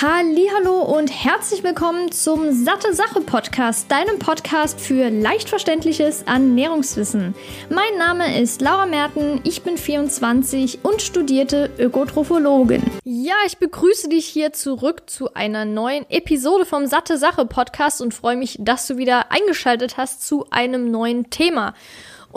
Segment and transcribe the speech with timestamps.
[0.00, 7.34] Hallo und herzlich willkommen zum Satte Sache Podcast, deinem Podcast für leicht verständliches Ernährungswissen.
[7.68, 12.84] Mein Name ist Laura Merten, ich bin 24 und studierte Ökotrophologin.
[13.02, 18.14] Ja, ich begrüße dich hier zurück zu einer neuen Episode vom Satte Sache Podcast und
[18.14, 21.74] freue mich, dass du wieder eingeschaltet hast zu einem neuen Thema.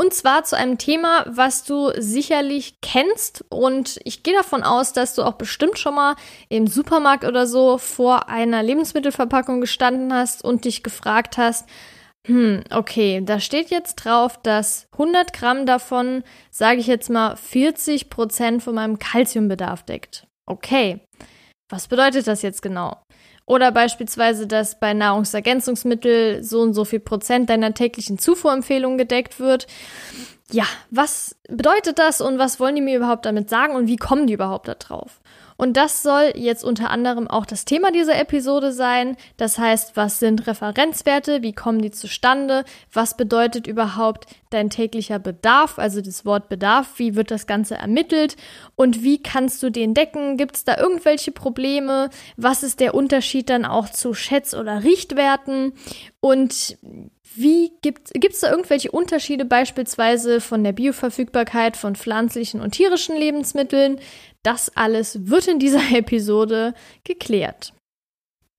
[0.02, 3.46] Und zwar zu einem Thema, was du sicherlich kennst.
[3.50, 6.16] Und ich gehe davon aus, dass du auch bestimmt schon mal
[6.50, 11.70] im Supermarkt oder so vor einer Lebensmittelverpackung gestanden hast und dich gefragt hast,
[12.26, 18.10] hm, okay, da steht jetzt drauf, dass 100 Gramm davon, sage ich jetzt mal, 40
[18.10, 20.26] Prozent von meinem Kalziumbedarf deckt.
[20.48, 21.02] Okay,
[21.70, 23.04] was bedeutet das jetzt genau?
[23.46, 29.68] Oder beispielsweise, dass bei Nahrungsergänzungsmitteln so und so viel Prozent deiner täglichen Zufuhrempfehlung gedeckt wird.
[30.52, 34.28] Ja, was bedeutet das und was wollen die mir überhaupt damit sagen und wie kommen
[34.28, 35.21] die überhaupt da drauf?
[35.62, 39.16] Und das soll jetzt unter anderem auch das Thema dieser Episode sein.
[39.38, 41.44] Das heißt, was sind Referenzwerte?
[41.44, 42.66] Wie kommen die zustande?
[42.92, 45.78] Was bedeutet überhaupt dein täglicher Bedarf?
[45.78, 46.94] Also das Wort Bedarf.
[46.98, 48.38] Wie wird das Ganze ermittelt?
[48.76, 50.36] Und wie kannst du den decken?
[50.36, 52.10] Gibt es da irgendwelche Probleme?
[52.38, 55.74] Was ist der Unterschied dann auch zu Schätz- oder Richtwerten?
[56.22, 56.80] Und
[57.36, 64.00] wie gibt es da irgendwelche Unterschiede beispielsweise von der Bioverfügbarkeit von pflanzlichen und tierischen Lebensmitteln?
[64.44, 67.74] Das alles wird in dieser Episode geklärt.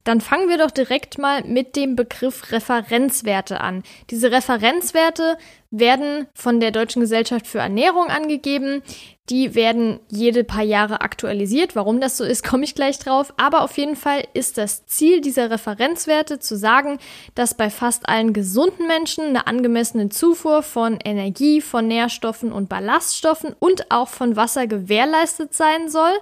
[0.04, 3.84] Dann fangen wir doch direkt mal mit dem Begriff Referenzwerte an.
[4.10, 5.38] Diese Referenzwerte
[5.72, 8.82] werden von der Deutschen Gesellschaft für Ernährung angegeben.
[9.30, 11.74] Die werden jede paar Jahre aktualisiert.
[11.74, 13.32] Warum das so ist, komme ich gleich drauf.
[13.38, 16.98] Aber auf jeden Fall ist das Ziel dieser Referenzwerte zu sagen,
[17.34, 23.56] dass bei fast allen gesunden Menschen eine angemessene Zufuhr von Energie, von Nährstoffen und Ballaststoffen
[23.58, 26.12] und auch von Wasser gewährleistet sein soll.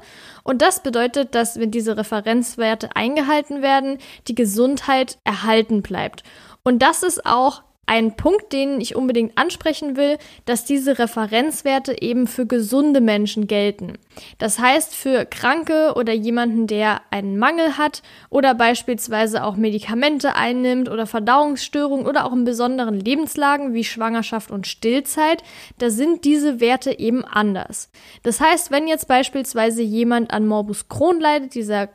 [0.44, 3.98] Und das bedeutet, dass wenn diese Referenzwerte eingehalten werden,
[4.28, 6.22] die Gesundheit erhalten bleibt.
[6.62, 12.28] Und das ist auch ein Punkt, den ich unbedingt ansprechen will, dass diese Referenzwerte eben
[12.28, 13.94] für gesunde Menschen gelten.
[14.38, 20.88] Das heißt, für Kranke oder jemanden, der einen Mangel hat oder beispielsweise auch Medikamente einnimmt
[20.88, 25.42] oder Verdauungsstörungen oder auch in besonderen Lebenslagen wie Schwangerschaft und Stillzeit,
[25.78, 27.90] da sind diese Werte eben anders.
[28.22, 31.88] Das heißt, wenn jetzt beispielsweise jemand an Morbus Crohn leidet, dieser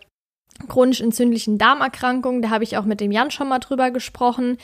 [0.68, 4.58] chronisch entzündlichen Darmerkrankung, da habe ich auch mit dem Jan schon mal drüber gesprochen,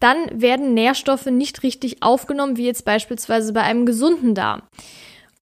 [0.00, 4.62] dann werden Nährstoffe nicht richtig aufgenommen, wie jetzt beispielsweise bei einem gesunden Darm.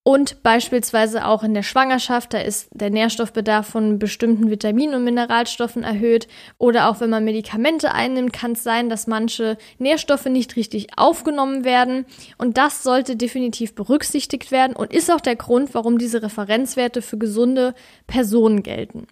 [0.05, 5.85] Und beispielsweise auch in der Schwangerschaft, da ist der Nährstoffbedarf von bestimmten Vitaminen und Mineralstoffen
[5.85, 6.27] erhöht.
[6.59, 11.65] Oder auch wenn man Medikamente einnimmt, kann es sein, dass manche Nährstoffe nicht richtig aufgenommen
[11.65, 12.05] werden.
[12.37, 17.19] Und das sollte definitiv berücksichtigt werden und ist auch der Grund, warum diese Referenzwerte für
[17.19, 17.73] gesunde
[18.09, 19.07] Personen gelten.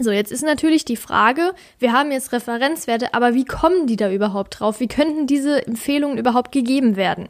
[0.00, 4.10] So, jetzt ist natürlich die Frage, wir haben jetzt Referenzwerte, aber wie kommen die da
[4.10, 4.80] überhaupt drauf?
[4.80, 7.28] Wie könnten diese Empfehlungen überhaupt gegeben werden?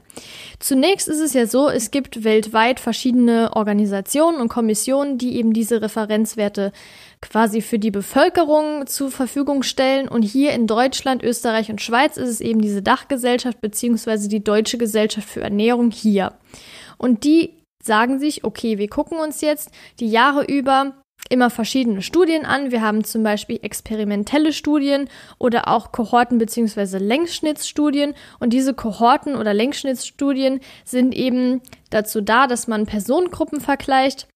[0.60, 5.82] Zunächst ist es ja so, es gibt weltweit verschiedene Organisationen und Kommissionen, die eben diese
[5.82, 6.72] Referenzwerte
[7.20, 10.08] quasi für die Bevölkerung zur Verfügung stellen.
[10.08, 14.78] Und hier in Deutschland, Österreich und Schweiz ist es eben diese Dachgesellschaft beziehungsweise die Deutsche
[14.78, 16.32] Gesellschaft für Ernährung hier.
[16.96, 17.50] Und die
[17.82, 19.70] sagen sich, okay, wir gucken uns jetzt
[20.00, 20.94] die Jahre über
[21.31, 22.71] immer verschiedene Studien an.
[22.71, 25.09] Wir haben zum Beispiel experimentelle Studien
[25.39, 26.99] oder auch Kohorten- bzw.
[26.99, 28.15] Längsschnittsstudien.
[28.41, 34.29] Und diese Kohorten- oder Längsschnittsstudien sind eben dazu da, dass man Personengruppen vergleicht.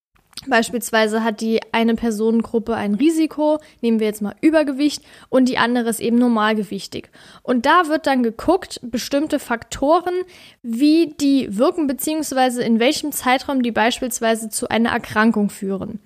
[0.46, 5.90] Beispielsweise hat die eine Personengruppe ein Risiko, nehmen wir jetzt mal Übergewicht, und die andere
[5.90, 7.10] ist eben normalgewichtig.
[7.42, 10.14] Und da wird dann geguckt, bestimmte Faktoren,
[10.62, 15.98] wie die wirken, beziehungsweise in welchem Zeitraum die beispielsweise zu einer Erkrankung führen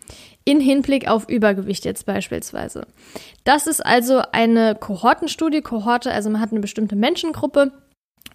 [0.44, 2.86] in Hinblick auf Übergewicht jetzt beispielsweise.
[3.44, 5.62] Das ist also eine Kohortenstudie.
[5.62, 7.72] Kohorte, also man hat eine bestimmte Menschengruppe.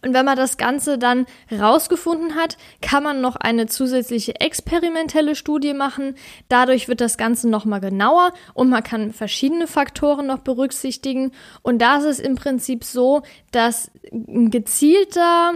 [0.03, 5.73] Und wenn man das Ganze dann rausgefunden hat, kann man noch eine zusätzliche experimentelle Studie
[5.73, 6.15] machen.
[6.49, 11.31] Dadurch wird das Ganze nochmal genauer und man kann verschiedene Faktoren noch berücksichtigen.
[11.63, 15.53] Und da ist es im Prinzip so, dass ein gezielter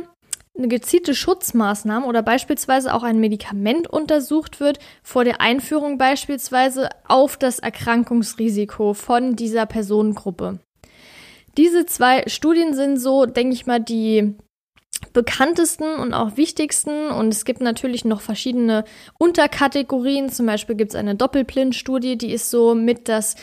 [0.56, 7.60] gezielte Schutzmaßnahme oder beispielsweise auch ein Medikament untersucht wird vor der Einführung beispielsweise auf das
[7.60, 10.60] Erkrankungsrisiko von dieser Personengruppe.
[11.58, 14.36] Diese zwei Studien sind so, denke ich mal, die
[15.14, 17.10] bekanntesten und auch wichtigsten.
[17.10, 18.86] Und es gibt natürlich noch verschiedene
[19.18, 20.30] Unterkategorien.
[20.30, 23.36] Zum Beispiel gibt es eine Doppelblindstudie, die ist so mit das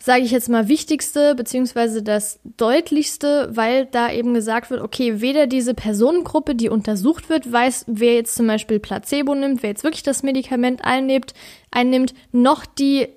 [0.00, 5.46] sage ich jetzt mal, wichtigste beziehungsweise das deutlichste, weil da eben gesagt wird, okay, weder
[5.46, 10.02] diese Personengruppe, die untersucht wird, weiß, wer jetzt zum Beispiel Placebo nimmt, wer jetzt wirklich
[10.02, 11.34] das Medikament einnimmt,
[11.70, 13.08] einnimmt noch die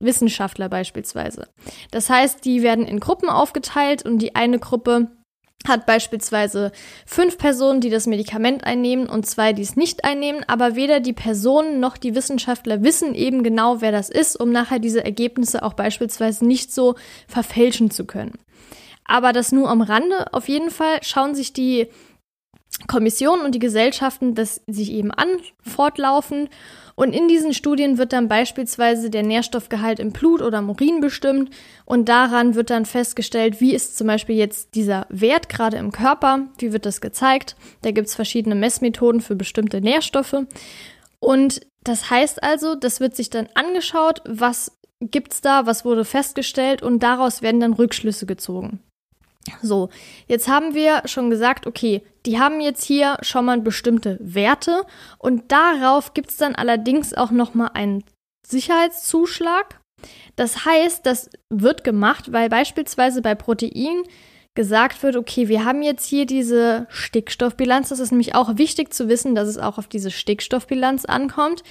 [0.00, 1.48] Wissenschaftler beispielsweise.
[1.90, 5.08] Das heißt, die werden in Gruppen aufgeteilt und die eine Gruppe
[5.66, 6.72] hat beispielsweise
[7.04, 11.12] fünf Personen, die das Medikament einnehmen und zwei, die es nicht einnehmen, aber weder die
[11.12, 15.74] Personen noch die Wissenschaftler wissen eben genau, wer das ist, um nachher diese Ergebnisse auch
[15.74, 16.94] beispielsweise nicht so
[17.26, 18.38] verfälschen zu können.
[19.04, 20.32] Aber das nur am Rande.
[20.32, 21.88] Auf jeden Fall schauen sich die
[22.86, 25.28] Kommissionen und die Gesellschaften das sich eben an,
[25.62, 26.48] fortlaufen.
[26.98, 31.54] Und in diesen Studien wird dann beispielsweise der Nährstoffgehalt im Blut oder im Urin bestimmt.
[31.84, 36.48] Und daran wird dann festgestellt, wie ist zum Beispiel jetzt dieser Wert gerade im Körper,
[36.58, 37.54] wie wird das gezeigt.
[37.82, 40.44] Da gibt es verschiedene Messmethoden für bestimmte Nährstoffe.
[41.20, 46.82] Und das heißt also, das wird sich dann angeschaut, was gibt's da, was wurde festgestellt
[46.82, 48.80] und daraus werden dann Rückschlüsse gezogen.
[49.62, 49.88] So,
[50.26, 54.84] jetzt haben wir schon gesagt, okay, die haben jetzt hier schon mal bestimmte Werte
[55.18, 58.04] und darauf gibt es dann allerdings auch nochmal einen
[58.46, 59.80] Sicherheitszuschlag.
[60.36, 64.04] Das heißt, das wird gemacht, weil beispielsweise bei Protein
[64.54, 67.90] gesagt wird, okay, wir haben jetzt hier diese Stickstoffbilanz.
[67.90, 71.62] Das ist nämlich auch wichtig zu wissen, dass es auch auf diese Stickstoffbilanz ankommt,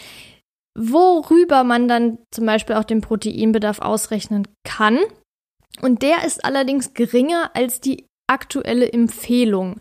[0.77, 4.99] worüber man dann zum Beispiel auch den Proteinbedarf ausrechnen kann.
[5.81, 9.79] Und der ist allerdings geringer als die aktuelle Empfehlung.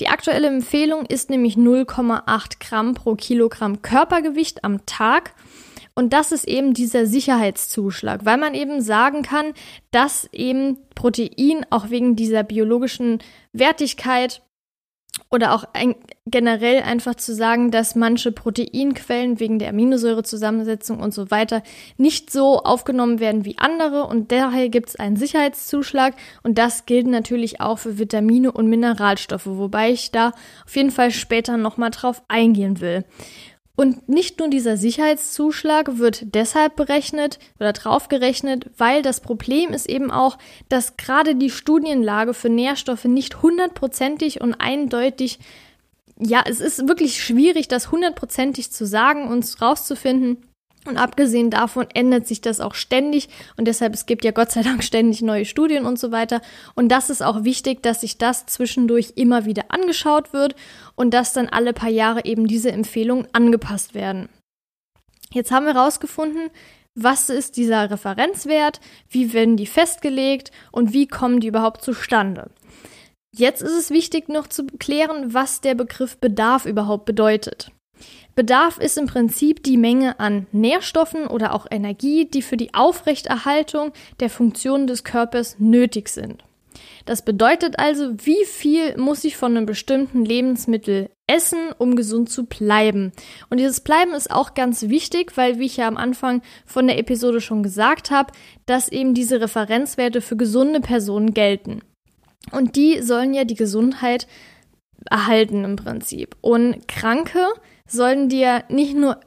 [0.00, 5.34] Die aktuelle Empfehlung ist nämlich 0,8 Gramm pro Kilogramm Körpergewicht am Tag.
[5.94, 9.52] Und das ist eben dieser Sicherheitszuschlag, weil man eben sagen kann,
[9.90, 13.18] dass eben Protein auch wegen dieser biologischen
[13.52, 14.42] Wertigkeit
[15.30, 15.94] oder auch ein,
[16.26, 21.62] generell einfach zu sagen, dass manche Proteinquellen wegen der Aminosäurezusammensetzung und so weiter
[21.98, 24.04] nicht so aufgenommen werden wie andere.
[24.04, 26.14] Und daher gibt es einen Sicherheitszuschlag.
[26.42, 30.32] Und das gilt natürlich auch für Vitamine und Mineralstoffe, wobei ich da
[30.64, 33.04] auf jeden Fall später nochmal drauf eingehen will.
[33.78, 40.10] Und nicht nur dieser Sicherheitszuschlag wird deshalb berechnet oder draufgerechnet, weil das Problem ist eben
[40.10, 40.36] auch,
[40.68, 45.38] dass gerade die Studienlage für Nährstoffe nicht hundertprozentig und eindeutig,
[46.18, 50.38] ja, es ist wirklich schwierig, das hundertprozentig zu sagen und rauszufinden,
[50.86, 54.62] und abgesehen davon ändert sich das auch ständig und deshalb es gibt ja Gott sei
[54.62, 56.40] Dank ständig neue Studien und so weiter.
[56.74, 60.54] Und das ist auch wichtig, dass sich das zwischendurch immer wieder angeschaut wird
[60.94, 64.28] und dass dann alle paar Jahre eben diese Empfehlungen angepasst werden.
[65.32, 66.50] Jetzt haben wir herausgefunden,
[66.94, 72.50] was ist dieser Referenzwert, wie werden die festgelegt und wie kommen die überhaupt zustande.
[73.36, 77.70] Jetzt ist es wichtig noch zu klären, was der Begriff Bedarf überhaupt bedeutet.
[78.34, 83.92] Bedarf ist im Prinzip die Menge an Nährstoffen oder auch Energie, die für die Aufrechterhaltung
[84.20, 86.44] der Funktionen des Körpers nötig sind.
[87.04, 92.44] Das bedeutet also, wie viel muss ich von einem bestimmten Lebensmittel essen, um gesund zu
[92.44, 93.12] bleiben.
[93.50, 96.98] Und dieses Bleiben ist auch ganz wichtig, weil, wie ich ja am Anfang von der
[96.98, 98.32] Episode schon gesagt habe,
[98.66, 101.80] dass eben diese Referenzwerte für gesunde Personen gelten.
[102.50, 104.26] Und die sollen ja die Gesundheit
[105.10, 106.36] erhalten im Prinzip.
[106.40, 107.46] Und Kranke
[107.88, 109.20] sollen dir nicht nur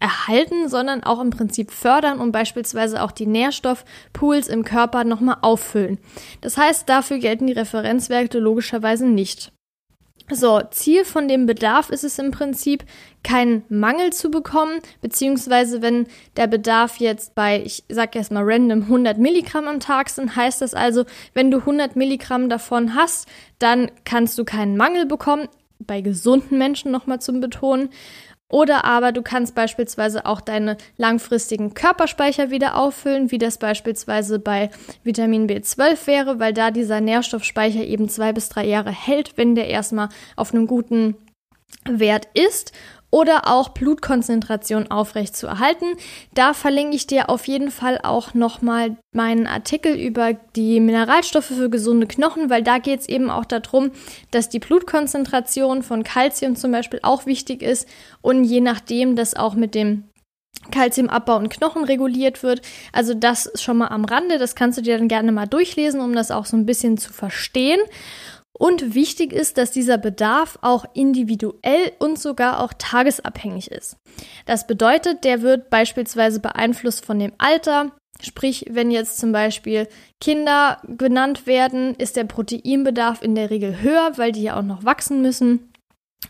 [0.00, 5.98] erhalten, sondern auch im Prinzip fördern und beispielsweise auch die Nährstoffpools im Körper nochmal auffüllen.
[6.40, 9.52] Das heißt, dafür gelten die Referenzwerte logischerweise nicht.
[10.30, 12.84] So, Ziel von dem Bedarf ist es im Prinzip,
[13.22, 16.06] keinen Mangel zu bekommen, beziehungsweise wenn
[16.36, 20.62] der Bedarf jetzt bei, ich sag erst mal random, 100 Milligramm am Tag sind, heißt
[20.62, 21.04] das also,
[21.34, 23.28] wenn du 100 Milligramm davon hast,
[23.58, 25.46] dann kannst du keinen Mangel bekommen,
[25.86, 27.90] bei gesunden Menschen nochmal zum Betonen.
[28.50, 34.70] Oder aber du kannst beispielsweise auch deine langfristigen Körperspeicher wieder auffüllen, wie das beispielsweise bei
[35.02, 39.68] Vitamin B12 wäre, weil da dieser Nährstoffspeicher eben zwei bis drei Jahre hält, wenn der
[39.68, 41.16] erstmal auf einem guten
[41.84, 42.72] Wert ist
[43.14, 45.84] oder auch Blutkonzentration aufrecht zu erhalten.
[46.34, 51.70] Da verlinke ich dir auf jeden Fall auch nochmal meinen Artikel über die Mineralstoffe für
[51.70, 53.92] gesunde Knochen, weil da geht es eben auch darum,
[54.32, 57.88] dass die Blutkonzentration von Kalzium zum Beispiel auch wichtig ist
[58.20, 60.08] und je nachdem das auch mit dem
[60.72, 62.62] Kalziumabbau und Knochen reguliert wird.
[62.92, 66.14] Also das schon mal am Rande, das kannst du dir dann gerne mal durchlesen, um
[66.14, 67.80] das auch so ein bisschen zu verstehen.
[68.56, 73.96] Und wichtig ist, dass dieser Bedarf auch individuell und sogar auch tagesabhängig ist.
[74.46, 77.90] Das bedeutet, der wird beispielsweise beeinflusst von dem Alter.
[78.22, 79.88] Sprich, wenn jetzt zum Beispiel
[80.20, 84.84] Kinder genannt werden, ist der Proteinbedarf in der Regel höher, weil die ja auch noch
[84.84, 85.72] wachsen müssen.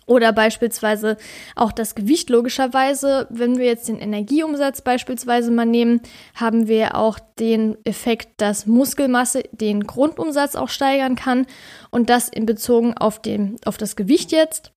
[0.07, 1.17] Oder beispielsweise
[1.57, 3.27] auch das Gewicht logischerweise.
[3.31, 6.01] Wenn wir jetzt den Energieumsatz beispielsweise mal nehmen,
[6.35, 11.47] haben wir auch den Effekt, dass Muskelmasse den Grundumsatz auch steigern kann
[11.91, 14.74] und das in Bezug auf, den, auf das Gewicht jetzt.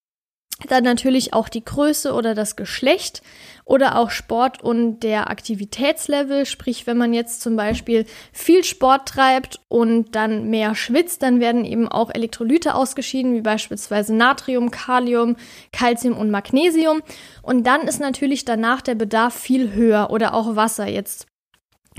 [0.65, 3.21] Dann natürlich auch die Größe oder das Geschlecht
[3.63, 6.47] oder auch Sport und der Aktivitätslevel.
[6.47, 11.63] Sprich, wenn man jetzt zum Beispiel viel Sport treibt und dann mehr schwitzt, dann werden
[11.63, 15.35] eben auch Elektrolyte ausgeschieden, wie beispielsweise Natrium, Kalium,
[15.71, 17.01] Calcium und Magnesium.
[17.43, 21.27] Und dann ist natürlich danach der Bedarf viel höher oder auch Wasser jetzt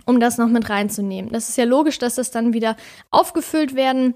[0.04, 1.32] um das noch mit reinzunehmen.
[1.32, 2.76] Das ist ja logisch, dass das dann wieder
[3.10, 4.14] aufgefüllt werden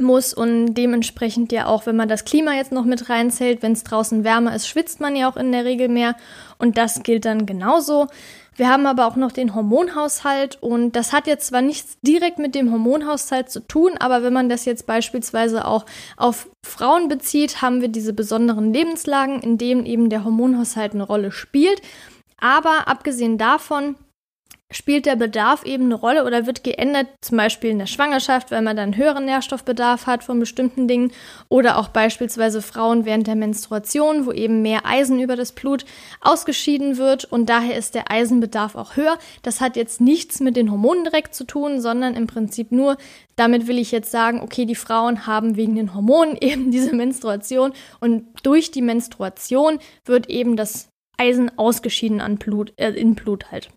[0.00, 3.84] muss und dementsprechend ja auch, wenn man das Klima jetzt noch mit reinzählt, wenn es
[3.84, 6.16] draußen wärmer ist, schwitzt man ja auch in der Regel mehr
[6.58, 8.06] und das gilt dann genauso.
[8.58, 12.56] Wir haben aber auch noch den Hormonhaushalt und das hat jetzt zwar nichts direkt mit
[12.56, 15.86] dem Hormonhaushalt zu tun, aber wenn man das jetzt beispielsweise auch
[16.16, 21.30] auf Frauen bezieht, haben wir diese besonderen Lebenslagen, in denen eben der Hormonhaushalt eine Rolle
[21.30, 21.80] spielt.
[22.40, 23.94] Aber abgesehen davon
[24.70, 28.60] spielt der Bedarf eben eine Rolle oder wird geändert, zum Beispiel in der Schwangerschaft, weil
[28.60, 31.12] man dann höheren Nährstoffbedarf hat von bestimmten Dingen
[31.48, 35.86] oder auch beispielsweise Frauen während der Menstruation, wo eben mehr Eisen über das Blut
[36.20, 39.18] ausgeschieden wird und daher ist der Eisenbedarf auch höher.
[39.42, 42.98] Das hat jetzt nichts mit den Hormonen direkt zu tun, sondern im Prinzip nur,
[43.36, 47.72] damit will ich jetzt sagen, okay, die Frauen haben wegen den Hormonen eben diese Menstruation
[48.00, 53.70] und durch die Menstruation wird eben das Eisen ausgeschieden an Blut, äh, in Blut halt.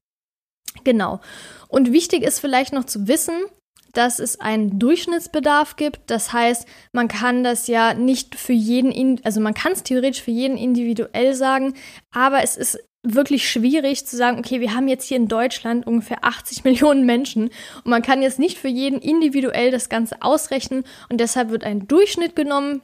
[0.83, 1.19] Genau.
[1.67, 3.35] Und wichtig ist vielleicht noch zu wissen,
[3.93, 6.09] dass es einen Durchschnittsbedarf gibt.
[6.09, 10.31] Das heißt, man kann das ja nicht für jeden, also man kann es theoretisch für
[10.31, 11.73] jeden individuell sagen,
[12.11, 16.23] aber es ist wirklich schwierig zu sagen, okay, wir haben jetzt hier in Deutschland ungefähr
[16.23, 17.45] 80 Millionen Menschen
[17.83, 21.87] und man kann jetzt nicht für jeden individuell das Ganze ausrechnen und deshalb wird ein
[21.87, 22.81] Durchschnitt genommen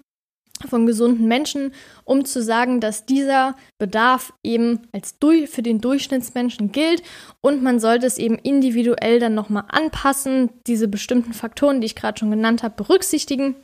[0.68, 1.74] von gesunden Menschen,
[2.04, 7.04] um zu sagen, dass dieser Bedarf eben als durch, für den Durchschnittsmenschen gilt.
[7.42, 12.20] Und man sollte es eben individuell dann nochmal anpassen, diese bestimmten Faktoren, die ich gerade
[12.20, 13.56] schon genannt habe, berücksichtigen.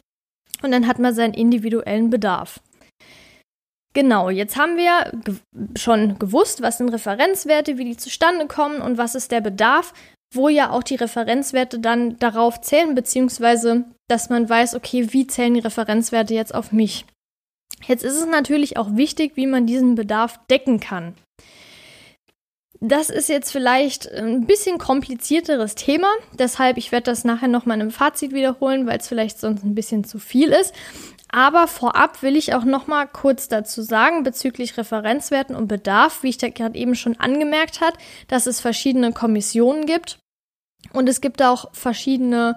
[0.62, 2.60] Und dann hat man seinen individuellen Bedarf.
[3.94, 5.36] Genau, jetzt haben wir ge
[5.78, 9.94] schon gewusst, was sind Referenzwerte, wie die zustande kommen und was ist der Bedarf
[10.36, 15.54] wo ja auch die Referenzwerte dann darauf zählen, beziehungsweise dass man weiß, okay, wie zählen
[15.54, 17.06] die Referenzwerte jetzt auf mich.
[17.88, 21.16] Jetzt ist es natürlich auch wichtig, wie man diesen Bedarf decken kann.
[22.80, 27.76] Das ist jetzt vielleicht ein bisschen komplizierteres Thema, deshalb ich werde das nachher noch mal
[27.76, 30.74] in einem Fazit wiederholen, weil es vielleicht sonst ein bisschen zu viel ist.
[31.30, 36.30] Aber vorab will ich auch noch mal kurz dazu sagen bezüglich Referenzwerten und Bedarf, wie
[36.30, 37.94] ich da gerade eben schon angemerkt hat,
[38.28, 40.20] dass es verschiedene Kommissionen gibt
[40.92, 42.56] und es gibt auch verschiedene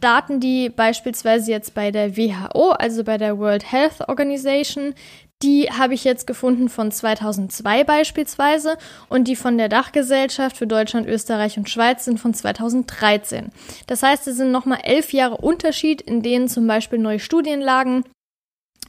[0.00, 4.94] Daten, die beispielsweise jetzt bei der WHO, also bei der World Health Organization,
[5.42, 8.78] die habe ich jetzt gefunden von 2002 beispielsweise
[9.08, 13.50] und die von der Dachgesellschaft für Deutschland, Österreich und Schweiz sind von 2013.
[13.86, 18.04] Das heißt, es sind nochmal elf Jahre Unterschied, in denen zum Beispiel neue Studienlagen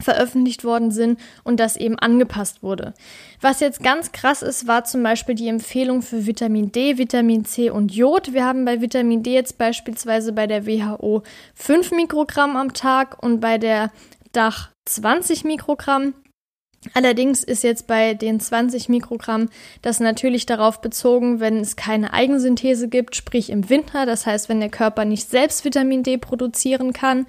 [0.02, 2.94] veröffentlicht worden sind und das eben angepasst wurde.
[3.42, 7.70] Was jetzt ganz krass ist, war zum Beispiel die Empfehlung für Vitamin D, Vitamin C
[7.70, 8.34] und Jod.
[8.34, 11.24] Wir haben bei Vitamin D jetzt beispielsweise bei der WHO
[11.56, 13.92] 5 Mikrogramm am Tag und bei der
[14.32, 16.14] Dach 20 Mikrogramm.
[16.94, 19.50] Allerdings ist jetzt bei den 20 Mikrogramm
[19.82, 24.60] das natürlich darauf bezogen, wenn es keine Eigensynthese gibt, sprich im Winter, das heißt, wenn
[24.60, 27.26] der Körper nicht selbst Vitamin D produzieren kann.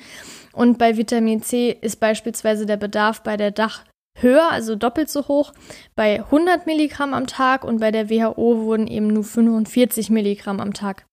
[0.52, 3.84] Und bei Vitamin C ist beispielsweise der Bedarf bei der Dach
[4.14, 5.52] höher, also doppelt so hoch,
[5.94, 10.74] bei 100 Milligramm am Tag und bei der WHO wurden eben nur 45 Milligramm am
[10.74, 11.06] Tag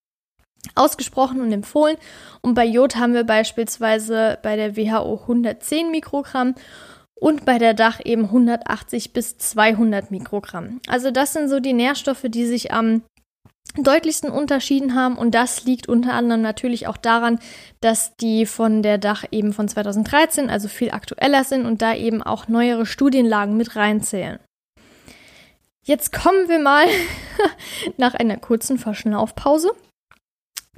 [0.73, 1.97] ausgesprochen und empfohlen.
[2.41, 6.55] Und bei Jod haben wir beispielsweise bei der WHO 110 Mikrogramm
[7.25, 10.79] und bei der Dach eben 180 bis 200 Mikrogramm.
[10.87, 13.01] Also das sind so die Nährstoffe, die sich am
[13.75, 15.17] deutlichsten unterschieden haben.
[15.17, 17.39] Und das liegt unter anderem natürlich auch daran,
[17.81, 22.21] dass die von der Dach eben von 2013, also viel aktueller sind und da eben
[22.21, 24.37] auch neuere Studienlagen mit reinzählen.
[25.83, 26.85] Jetzt kommen wir mal
[27.97, 29.71] nach einer kurzen Verschnaufpause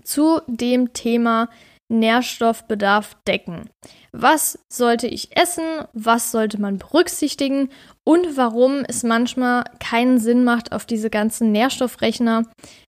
[0.01, 1.49] zu dem Thema
[1.89, 3.69] Nährstoffbedarf decken.
[4.11, 5.63] Was sollte ich essen?
[5.93, 7.69] Was sollte man berücksichtigen?
[8.03, 12.43] Und warum es manchmal keinen Sinn macht, auf diese ganzen Nährstoffrechner,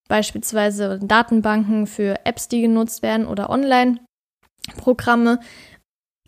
[0.07, 5.39] beispielsweise Datenbanken für Apps, die genutzt werden oder Online-Programme,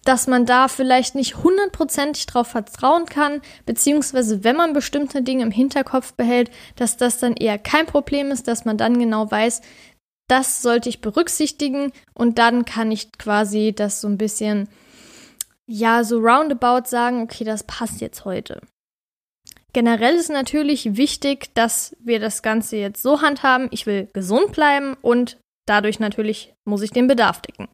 [0.03, 5.51] dass man da vielleicht nicht hundertprozentig drauf vertrauen kann, beziehungsweise wenn man bestimmte Dinge im
[5.51, 9.61] Hinterkopf behält, dass das dann eher kein Problem ist, dass man dann genau weiß,
[10.31, 14.69] das sollte ich berücksichtigen und dann kann ich quasi das so ein bisschen,
[15.67, 18.61] ja, so roundabout sagen, okay, das passt jetzt heute.
[19.73, 24.95] Generell ist natürlich wichtig, dass wir das Ganze jetzt so handhaben, ich will gesund bleiben
[25.01, 27.67] und dadurch natürlich muss ich den Bedarf decken.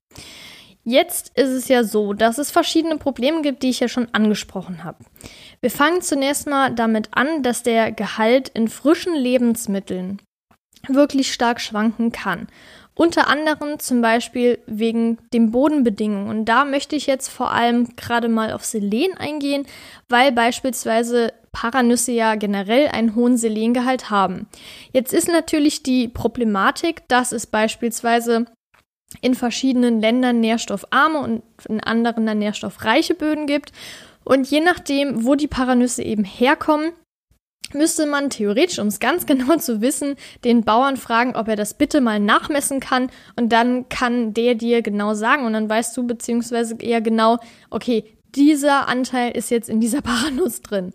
[0.84, 4.84] Jetzt ist es ja so, dass es verschiedene Probleme gibt, die ich ja schon angesprochen
[4.84, 5.04] habe.
[5.62, 10.22] Wir fangen zunächst mal damit an, dass der Gehalt in frischen Lebensmitteln
[10.90, 12.48] wirklich stark schwanken kann.
[12.94, 16.30] Unter anderem zum Beispiel wegen den Bodenbedingungen.
[16.30, 19.68] Und da möchte ich jetzt vor allem gerade mal auf Selen eingehen,
[20.10, 24.48] weil beispielsweise Paranüsse ja generell einen hohen Selengehalt haben.
[24.94, 28.46] Jetzt ist natürlich die Problematik, dass es beispielsweise
[29.22, 33.72] in verschiedenen Ländern nährstoffarme und in anderen dann nährstoffreiche Böden gibt.
[34.24, 36.92] Und je nachdem, wo die Paranüsse eben herkommen,
[37.74, 41.74] müsste man theoretisch, um es ganz genau zu wissen, den Bauern fragen, ob er das
[41.74, 46.06] bitte mal nachmessen kann und dann kann der dir genau sagen und dann weißt du
[46.06, 47.38] beziehungsweise eher genau,
[47.70, 48.04] okay,
[48.36, 50.94] dieser Anteil ist jetzt in dieser Paranuss drin.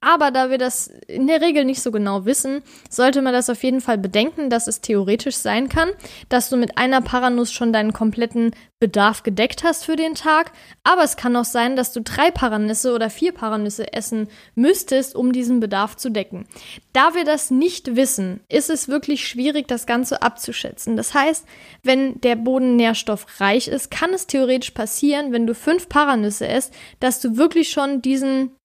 [0.00, 3.62] Aber da wir das in der Regel nicht so genau wissen, sollte man das auf
[3.62, 5.90] jeden Fall bedenken, dass es theoretisch sein kann,
[6.28, 10.52] dass du mit einer Paranuss schon deinen kompletten Bedarf gedeckt hast für den Tag.
[10.84, 15.32] Aber es kann auch sein, dass du drei Paranüsse oder vier Paranüsse essen müsstest, um
[15.32, 16.46] diesen Bedarf zu decken.
[16.92, 20.96] Da wir das nicht wissen, ist es wirklich schwierig, das Ganze abzuschätzen.
[20.96, 21.46] Das heißt,
[21.82, 27.20] wenn der Boden nährstoffreich ist, kann es theoretisch passieren, wenn du fünf Paranüsse isst, dass
[27.20, 28.55] du wirklich schon diesen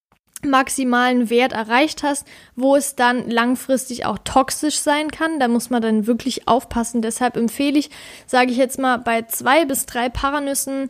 [0.46, 5.40] maximalen Wert erreicht hast, wo es dann langfristig auch toxisch sein kann.
[5.40, 7.02] Da muss man dann wirklich aufpassen.
[7.02, 7.90] Deshalb empfehle ich,
[8.26, 10.90] sage ich jetzt mal, bei zwei bis drei Paranüssen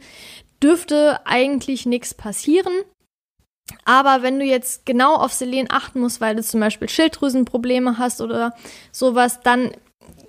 [0.62, 2.74] dürfte eigentlich nichts passieren.
[3.86, 8.22] Aber wenn du jetzt genau auf Selen achten musst, weil du zum Beispiel Schilddrüsenprobleme hast
[8.22, 8.54] oder
[8.92, 9.72] sowas, dann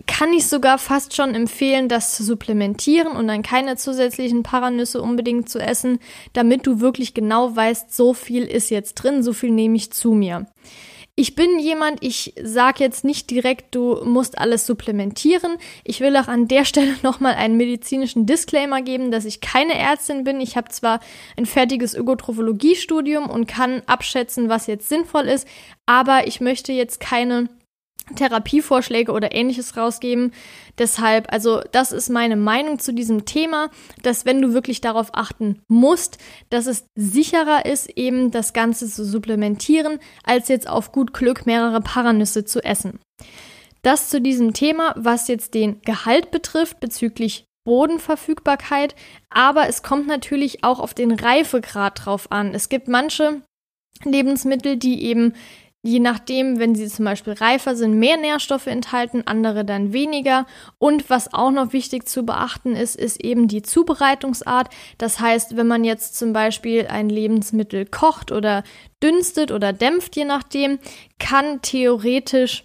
[0.07, 5.49] kann ich sogar fast schon empfehlen, das zu supplementieren und dann keine zusätzlichen Paranüsse unbedingt
[5.49, 5.99] zu essen,
[6.33, 10.13] damit du wirklich genau weißt, so viel ist jetzt drin, so viel nehme ich zu
[10.13, 10.47] mir.
[11.15, 15.59] Ich bin jemand, ich sage jetzt nicht direkt, du musst alles supplementieren.
[15.85, 20.25] Ich will auch an der Stelle nochmal einen medizinischen Disclaimer geben, dass ich keine Ärztin
[20.25, 20.41] bin.
[20.41, 21.01] Ich habe zwar
[21.37, 25.47] ein fertiges Ökotrophologie-Studium und kann abschätzen, was jetzt sinnvoll ist,
[25.85, 27.51] aber ich möchte jetzt keine
[28.15, 30.33] Therapievorschläge oder ähnliches rausgeben.
[30.79, 33.71] Deshalb, also das ist meine Meinung zu diesem Thema,
[34.03, 36.19] dass wenn du wirklich darauf achten musst,
[36.51, 41.81] dass es sicherer ist, eben das Ganze zu supplementieren, als jetzt auf gut Glück mehrere
[41.81, 42.99] Paranüsse zu essen.
[43.83, 48.95] Das zu diesem Thema, was jetzt den Gehalt betrifft bezüglich Bodenverfügbarkeit,
[49.31, 52.55] aber es kommt natürlich auch auf den Reifegrad drauf an.
[52.55, 53.43] Es gibt manche
[54.05, 55.35] Lebensmittel, die eben
[55.83, 60.47] je nachdem, wenn sie zum Beispiel reifer sind, mehr Nährstoffe enthalten, andere dann weniger.
[60.79, 64.69] Und was auch noch wichtig zu beachten ist, ist eben die Zubereitungsart.
[64.99, 68.63] Das heißt, wenn man jetzt zum Beispiel ein Lebensmittel kocht oder
[69.03, 70.79] dünstet oder dämpft, je nachdem,
[71.19, 72.65] kann theoretisch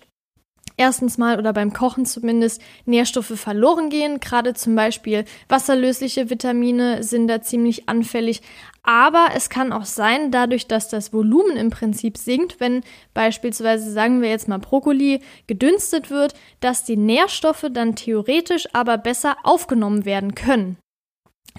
[0.78, 4.20] erstens mal oder beim Kochen zumindest Nährstoffe verloren gehen.
[4.20, 8.42] Gerade zum Beispiel wasserlösliche Vitamine sind da ziemlich anfällig.
[8.84, 14.22] Aber es kann auch sein, dadurch, dass das Volumen im Prinzip sinkt, wenn beispielsweise, sagen
[14.22, 20.36] wir jetzt mal, Brokkoli gedünstet wird, dass die Nährstoffe dann theoretisch aber besser aufgenommen werden
[20.36, 20.78] können.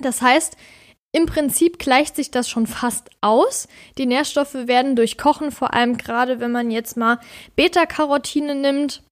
[0.01, 0.57] Das heißt,
[1.11, 3.67] im Prinzip gleicht sich das schon fast aus.
[3.97, 7.19] Die Nährstoffe werden durch Kochen, vor allem gerade wenn man jetzt mal
[7.57, 9.03] Beta-Carotine nimmt,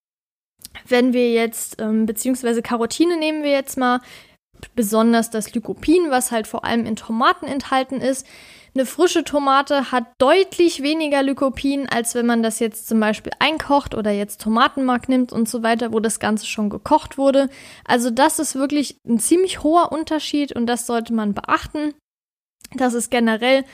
[0.86, 4.00] wenn wir jetzt, ähm, beziehungsweise Karotine nehmen wir jetzt mal,
[4.74, 8.26] besonders das Lycopin, was halt vor allem in Tomaten enthalten ist.
[8.74, 13.94] Eine frische Tomate hat deutlich weniger Lycopin, als wenn man das jetzt zum Beispiel einkocht
[13.94, 17.48] oder jetzt Tomatenmark nimmt und so weiter, wo das Ganze schon gekocht wurde.
[17.84, 21.94] Also das ist wirklich ein ziemlich hoher Unterschied und das sollte man beachten.
[22.74, 23.64] Das ist generell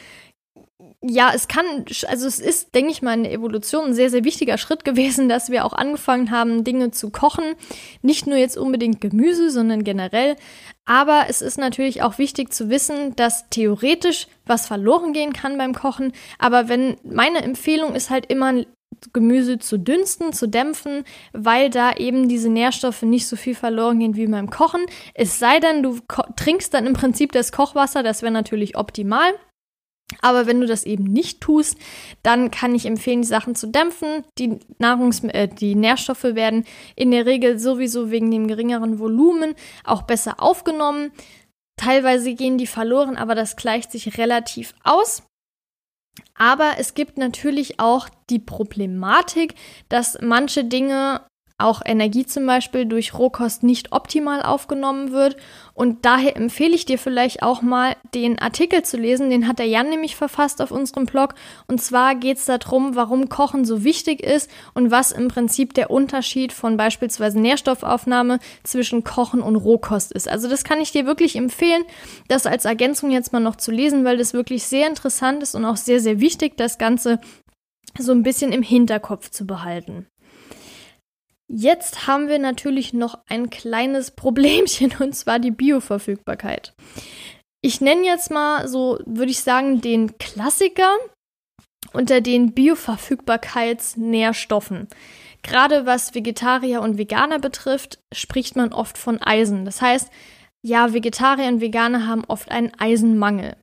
[1.05, 4.25] ja, es kann, also es ist, denke ich mal, in der Evolution ein sehr, sehr
[4.25, 7.45] wichtiger Schritt gewesen, dass wir auch angefangen haben, Dinge zu kochen.
[8.03, 10.37] Nicht nur jetzt unbedingt Gemüse, sondern generell.
[10.85, 15.75] Aber es ist natürlich auch wichtig zu wissen, dass theoretisch was verloren gehen kann beim
[15.75, 16.13] Kochen.
[16.39, 18.65] Aber wenn, meine Empfehlung ist halt immer,
[19.13, 24.17] Gemüse zu dünsten, zu dämpfen, weil da eben diese Nährstoffe nicht so viel verloren gehen
[24.17, 24.83] wie beim Kochen.
[25.15, 25.99] Es sei denn, du
[26.37, 29.33] trinkst dann im Prinzip das Kochwasser, das wäre natürlich optimal.
[30.21, 31.77] Aber wenn du das eben nicht tust,
[32.23, 34.25] dann kann ich empfehlen, die Sachen zu dämpfen.
[34.39, 36.65] Die, Nahrungs äh, die Nährstoffe werden
[36.97, 41.13] in der Regel sowieso wegen dem geringeren Volumen auch besser aufgenommen.
[41.77, 45.23] Teilweise gehen die verloren, aber das gleicht sich relativ aus.
[46.35, 49.55] Aber es gibt natürlich auch die Problematik,
[49.89, 51.23] dass manche Dinge
[51.63, 55.37] auch Energie zum Beispiel durch Rohkost nicht optimal aufgenommen wird.
[55.75, 59.67] Und daher empfehle ich dir vielleicht auch mal den Artikel zu lesen, den hat der
[59.67, 61.35] Jan nämlich verfasst auf unserem Blog.
[61.67, 65.91] Und zwar geht es darum, warum Kochen so wichtig ist und was im Prinzip der
[65.91, 70.29] Unterschied von beispielsweise Nährstoffaufnahme zwischen Kochen und Rohkost ist.
[70.29, 71.85] Also das kann ich dir wirklich empfehlen,
[72.29, 75.65] das als Ergänzung jetzt mal noch zu lesen, weil das wirklich sehr interessant ist und
[75.65, 77.19] auch sehr, sehr wichtig, das Ganze
[77.99, 80.07] so ein bisschen im Hinterkopf zu behalten.
[81.55, 86.73] Jetzt haben wir natürlich noch ein kleines Problemchen und zwar die Bioverfügbarkeit.
[87.61, 90.91] Ich nenne jetzt mal so, würde ich sagen, den Klassiker
[91.93, 94.89] unter den Bioverfügbarkeitsnährstoffen.
[95.43, 99.67] Gerade was Vegetarier und Veganer betrifft, spricht man oft von Eisen.
[99.67, 100.11] Das heißt,
[100.65, 103.57] ja, Vegetarier und Veganer haben oft einen Eisenmangel.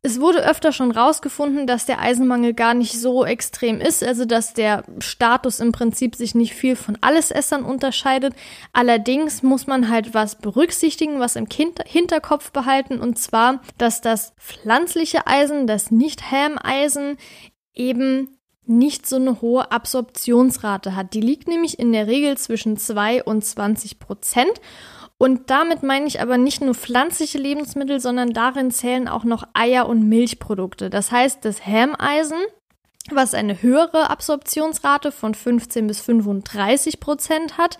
[0.00, 4.54] Es wurde öfter schon rausgefunden, dass der Eisenmangel gar nicht so extrem ist, also dass
[4.54, 8.34] der Status im Prinzip sich nicht viel von Allesessern unterscheidet.
[8.72, 14.34] Allerdings muss man halt was berücksichtigen, was im kind Hinterkopf behalten, und zwar, dass das
[14.38, 17.16] pflanzliche Eisen, das Nicht-Ham-Eisen,
[17.74, 21.14] eben nicht so eine hohe Absorptionsrate hat.
[21.14, 24.60] Die liegt nämlich in der Regel zwischen 2 und 20 Prozent.
[25.18, 29.88] Und damit meine ich aber nicht nur pflanzliche Lebensmittel, sondern darin zählen auch noch Eier
[29.88, 30.90] und Milchprodukte.
[30.90, 32.38] Das heißt, das Hämeisen,
[33.14, 37.78] was eine höhere Absorptionsrate von 15 bis 35 Prozent hat,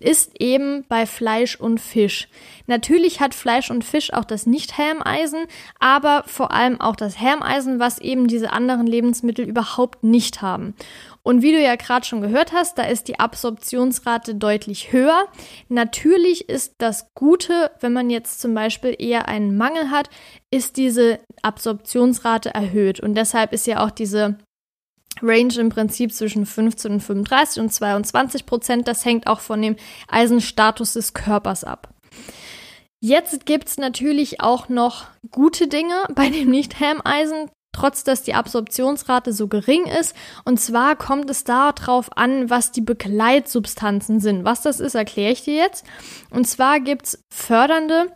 [0.00, 2.28] ist eben bei Fleisch und Fisch.
[2.66, 5.46] Natürlich hat Fleisch und Fisch auch das Nicht-Hämeisen,
[5.78, 10.74] aber vor allem auch das Hämeisen, was eben diese anderen Lebensmittel überhaupt nicht haben.
[11.22, 15.26] Und wie du ja gerade schon gehört hast, da ist die Absorptionsrate deutlich höher.
[15.68, 20.08] Natürlich ist das Gute, wenn man jetzt zum Beispiel eher einen Mangel hat,
[20.50, 23.00] ist diese Absorptionsrate erhöht.
[23.00, 24.38] Und deshalb ist ja auch diese
[25.22, 28.88] Range im Prinzip zwischen 15 und 35 und 22 Prozent.
[28.88, 29.76] Das hängt auch von dem
[30.08, 31.94] Eisenstatus des Körpers ab.
[33.00, 39.32] Jetzt gibt es natürlich auch noch gute Dinge bei dem Nicht-Ham-Eisen trotz dass die Absorptionsrate
[39.32, 40.14] so gering ist.
[40.44, 44.44] Und zwar kommt es darauf an, was die Begleitsubstanzen sind.
[44.44, 45.84] Was das ist, erkläre ich dir jetzt.
[46.30, 48.12] Und zwar gibt es fördernde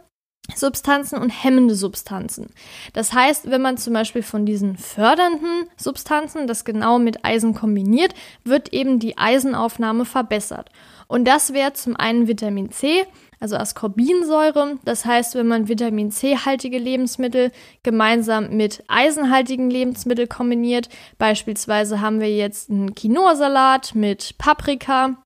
[0.55, 2.51] Substanzen und hemmende Substanzen.
[2.93, 8.15] Das heißt, wenn man zum Beispiel von diesen fördernden Substanzen das genau mit Eisen kombiniert,
[8.45, 10.71] wird eben die Eisenaufnahme verbessert.
[11.07, 13.05] Und das wäre zum einen Vitamin C,
[13.41, 14.79] also Ascorbinsäure.
[14.85, 17.51] Das heißt, wenn man Vitamin C-haltige Lebensmittel
[17.83, 25.24] gemeinsam mit eisenhaltigen Lebensmitteln kombiniert, beispielsweise haben wir jetzt einen Quinoa-Salat mit Paprika.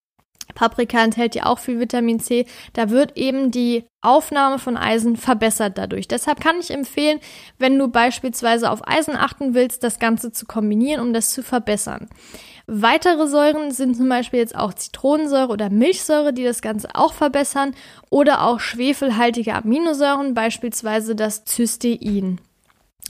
[0.58, 2.44] Paprika enthält ja auch viel Vitamin C.
[2.72, 6.08] Da wird eben die Aufnahme von Eisen verbessert dadurch.
[6.08, 7.20] Deshalb kann ich empfehlen,
[7.58, 12.08] wenn du beispielsweise auf Eisen achten willst, das Ganze zu kombinieren, um das zu verbessern.
[12.66, 17.76] Weitere Säuren sind zum Beispiel jetzt auch Zitronensäure oder Milchsäure, die das Ganze auch verbessern,
[18.10, 22.40] oder auch schwefelhaltige Aminosäuren, beispielsweise das Cystein.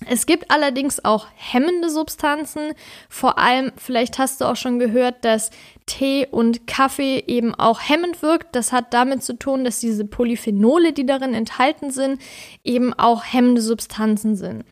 [0.06, 2.72] Es gibt allerdings auch hemmende Substanzen.
[3.08, 5.50] Vor allem, vielleicht hast du auch schon gehört, dass
[5.86, 8.54] Tee und Kaffee eben auch hemmend wirkt.
[8.54, 12.20] Das hat damit zu tun, dass diese Polyphenole, die darin enthalten sind,
[12.62, 14.64] eben auch hemmende Substanzen sind.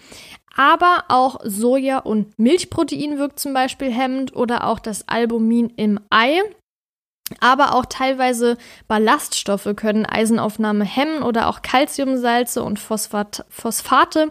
[0.57, 6.41] Aber auch Soja- und Milchprotein wirkt zum Beispiel hemmend oder auch das Albumin im Ei.
[7.41, 14.31] Aber auch teilweise Ballaststoffe können Eisenaufnahme hemmen oder auch Calciumsalze und Phosphat Phosphate.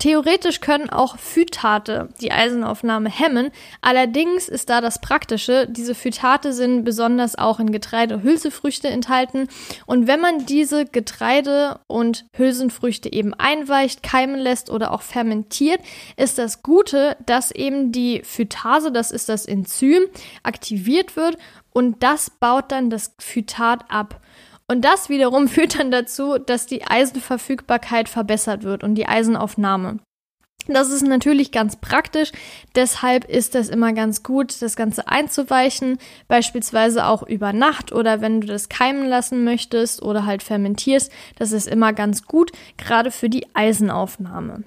[0.00, 3.50] Theoretisch können auch Phytate die Eisenaufnahme hemmen.
[3.82, 9.48] Allerdings ist da das Praktische, diese Phytate sind besonders auch in Getreide- und Hülsenfrüchte enthalten.
[9.84, 15.80] Und wenn man diese Getreide- und Hülsenfrüchte eben einweicht, keimen lässt oder auch fermentiert,
[16.16, 20.04] ist das Gute, dass eben die Phytase, das ist das Enzym,
[20.42, 21.36] aktiviert wird
[21.74, 24.18] und das baut dann das Phytat ab.
[24.70, 29.98] Und das wiederum führt dann dazu, dass die Eisenverfügbarkeit verbessert wird und die Eisenaufnahme.
[30.68, 32.30] Das ist natürlich ganz praktisch,
[32.76, 38.40] deshalb ist das immer ganz gut, das Ganze einzuweichen, beispielsweise auch über Nacht oder wenn
[38.40, 43.28] du das keimen lassen möchtest oder halt fermentierst, das ist immer ganz gut, gerade für
[43.28, 44.62] die Eisenaufnahme.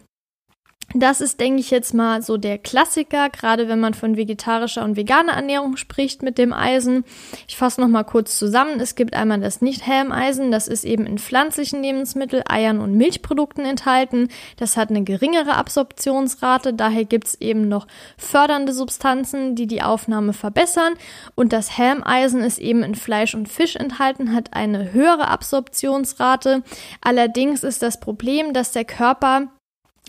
[0.96, 4.96] Das ist, denke ich, jetzt mal so der Klassiker, gerade wenn man von vegetarischer und
[4.96, 7.04] veganer Ernährung spricht mit dem Eisen.
[7.48, 8.80] Ich fasse noch mal kurz zusammen.
[8.80, 14.30] Es gibt einmal das Nicht-Ham-Eisen, das ist eben in pflanzlichen Lebensmitteln, Eiern und Milchprodukten enthalten.
[14.58, 20.34] Das hat eine geringere Absorptionsrate, daher gibt es eben noch fördernde Substanzen, die die Aufnahme
[20.34, 20.94] verbessern.
[21.34, 26.62] Und das Ham-Eisen ist eben in Fleisch und Fisch enthalten, hat eine höhere Absorptionsrate.
[27.02, 29.48] Allerdings ist das Problem, dass der Körper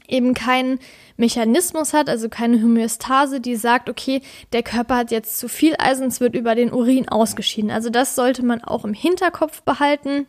[0.08, 0.78] eben keinen
[1.16, 4.20] Mechanismus hat, also keine Homöostase, die sagt, okay,
[4.52, 7.70] der Körper hat jetzt zu viel Eisen, es wird über den Urin ausgeschieden.
[7.70, 10.26] Also das sollte man auch im Hinterkopf behalten.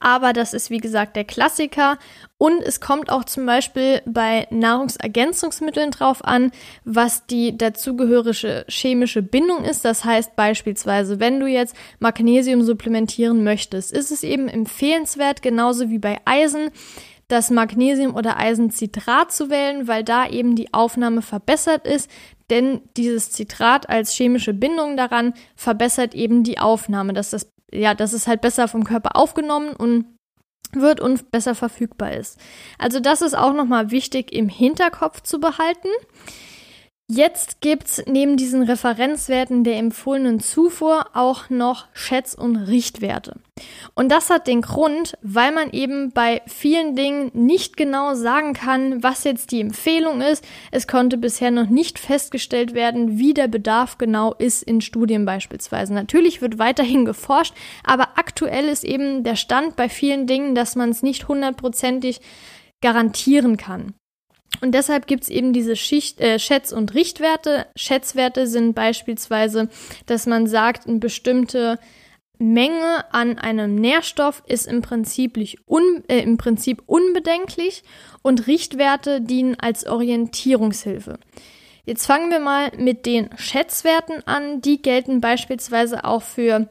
[0.00, 1.98] Aber das ist wie gesagt der Klassiker.
[2.36, 6.52] Und es kommt auch zum Beispiel bei Nahrungsergänzungsmitteln drauf an,
[6.84, 9.84] was die dazugehörige chemische Bindung ist.
[9.84, 15.98] Das heißt beispielsweise, wenn du jetzt Magnesium supplementieren möchtest, ist es eben empfehlenswert, genauso wie
[15.98, 16.70] bei Eisen,
[17.28, 22.10] das Magnesium oder Eisenzitrat zu wählen, weil da eben die Aufnahme verbessert ist,
[22.50, 28.12] denn dieses Zitrat als chemische Bindung daran verbessert eben die Aufnahme, dass das ja, dass
[28.12, 30.06] es halt besser vom Körper aufgenommen und
[30.72, 32.38] wird und besser verfügbar ist.
[32.78, 35.88] Also das ist auch nochmal wichtig im Hinterkopf zu behalten.
[37.10, 43.40] Jetzt gibt's neben diesen Referenzwerten der empfohlenen Zufuhr auch noch Schätz- und Richtwerte.
[43.94, 49.02] Und das hat den Grund, weil man eben bei vielen Dingen nicht genau sagen kann,
[49.02, 50.44] was jetzt die Empfehlung ist.
[50.70, 55.94] Es konnte bisher noch nicht festgestellt werden, wie der Bedarf genau ist in Studien beispielsweise.
[55.94, 60.90] Natürlich wird weiterhin geforscht, aber aktuell ist eben der Stand bei vielen Dingen, dass man
[60.90, 62.20] es nicht hundertprozentig
[62.82, 63.94] garantieren kann.
[64.60, 67.66] Und deshalb gibt es eben diese Schicht, äh, Schätz- und Richtwerte.
[67.76, 69.68] Schätzwerte sind beispielsweise,
[70.06, 71.78] dass man sagt, eine bestimmte
[72.38, 77.82] Menge an einem Nährstoff ist im Prinzip, un, äh, im Prinzip unbedenklich
[78.22, 81.18] und Richtwerte dienen als Orientierungshilfe.
[81.84, 84.60] Jetzt fangen wir mal mit den Schätzwerten an.
[84.60, 86.68] Die gelten beispielsweise auch für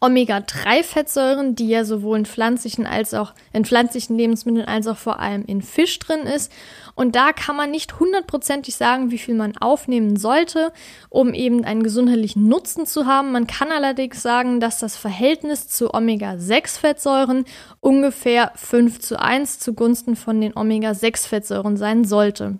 [0.00, 5.44] Omega-3-Fettsäuren, die ja sowohl in pflanzlichen als auch in pflanzlichen Lebensmitteln als auch vor allem
[5.44, 6.52] in Fisch drin ist.
[6.94, 10.72] Und da kann man nicht hundertprozentig sagen, wie viel man aufnehmen sollte,
[11.08, 13.32] um eben einen gesundheitlichen Nutzen zu haben.
[13.32, 17.44] Man kann allerdings sagen, dass das Verhältnis zu Omega-6-Fettsäuren
[17.80, 22.58] ungefähr 5 zu 1 zugunsten von den Omega-6-Fettsäuren sein sollte.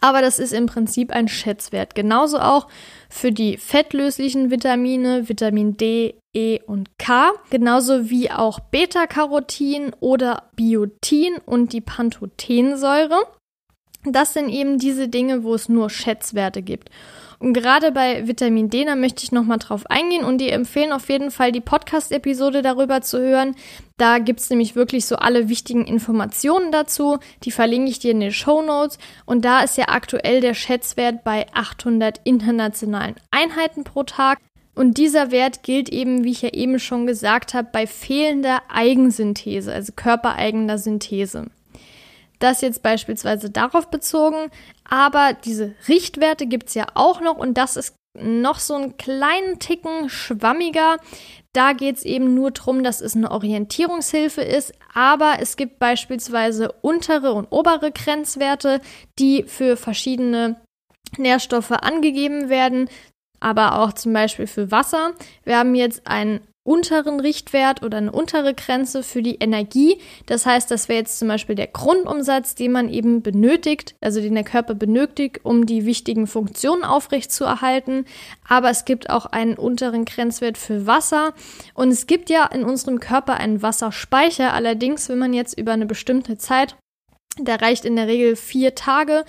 [0.00, 1.94] Aber das ist im Prinzip ein Schätzwert.
[1.94, 2.68] Genauso auch
[3.08, 11.38] für die fettlöslichen Vitamine, Vitamin D, E und K, genauso wie auch Beta-Carotin oder Biotin
[11.46, 13.26] und die Pantothensäure.
[14.12, 16.90] Das sind eben diese Dinge, wo es nur Schätzwerte gibt.
[17.38, 21.08] Und gerade bei Vitamin D, da möchte ich nochmal drauf eingehen und die empfehlen auf
[21.10, 23.54] jeden Fall die Podcast-Episode darüber zu hören.
[23.98, 27.18] Da gibt es nämlich wirklich so alle wichtigen Informationen dazu.
[27.42, 28.98] Die verlinke ich dir in den Show Notes.
[29.26, 34.38] Und da ist ja aktuell der Schätzwert bei 800 internationalen Einheiten pro Tag.
[34.74, 39.72] Und dieser Wert gilt eben, wie ich ja eben schon gesagt habe, bei fehlender Eigensynthese,
[39.72, 41.46] also körpereigener Synthese.
[42.38, 44.50] Das jetzt beispielsweise darauf bezogen,
[44.84, 49.58] aber diese Richtwerte gibt es ja auch noch und das ist noch so einen kleinen
[49.58, 50.96] Ticken schwammiger.
[51.52, 56.72] Da geht es eben nur darum, dass es eine Orientierungshilfe ist, aber es gibt beispielsweise
[56.82, 58.80] untere und obere Grenzwerte,
[59.18, 60.60] die für verschiedene
[61.16, 62.90] Nährstoffe angegeben werden,
[63.40, 65.12] aber auch zum Beispiel für Wasser.
[65.44, 69.98] Wir haben jetzt einen unteren Richtwert oder eine untere Grenze für die Energie.
[70.26, 74.34] Das heißt, das wäre jetzt zum Beispiel der Grundumsatz, den man eben benötigt, also den
[74.34, 78.04] der Körper benötigt, um die wichtigen Funktionen aufrechtzuerhalten.
[78.46, 81.34] Aber es gibt auch einen unteren Grenzwert für Wasser.
[81.74, 84.52] Und es gibt ja in unserem Körper einen Wasserspeicher.
[84.52, 86.76] Allerdings, wenn man jetzt über eine bestimmte Zeit,
[87.38, 89.24] der reicht in der Regel vier Tage,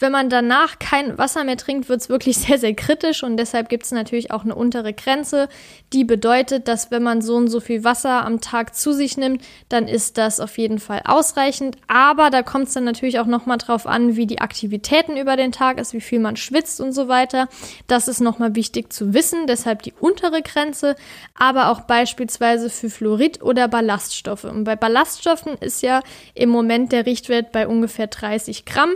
[0.00, 3.68] wenn man danach kein Wasser mehr trinkt, wird es wirklich sehr, sehr kritisch und deshalb
[3.68, 5.48] gibt es natürlich auch eine untere Grenze,
[5.92, 9.42] die bedeutet, dass wenn man so und so viel Wasser am Tag zu sich nimmt,
[9.68, 11.76] dann ist das auf jeden Fall ausreichend.
[11.86, 15.52] Aber da kommt es dann natürlich auch nochmal drauf an, wie die Aktivitäten über den
[15.52, 17.48] Tag ist, wie viel man schwitzt und so weiter.
[17.86, 20.96] Das ist nochmal wichtig zu wissen, deshalb die untere Grenze,
[21.34, 24.44] aber auch beispielsweise für Fluorid oder Ballaststoffe.
[24.44, 26.02] Und bei Ballaststoffen ist ja
[26.34, 28.90] im Moment der Richtwert bei ungefähr 30 Gramm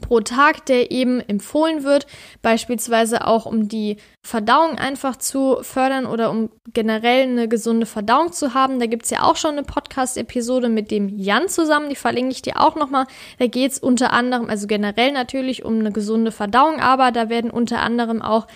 [0.00, 2.06] pro Tag, der eben empfohlen wird,
[2.42, 8.54] beispielsweise auch um die Verdauung einfach zu fördern oder um generell eine gesunde Verdauung zu
[8.54, 8.80] haben.
[8.80, 12.42] Da gibt es ja auch schon eine Podcast-Episode mit dem Jan zusammen, die verlinke ich
[12.42, 13.06] dir auch nochmal.
[13.38, 17.50] Da geht es unter anderem, also generell natürlich um eine gesunde Verdauung, aber da werden
[17.50, 18.46] unter anderem auch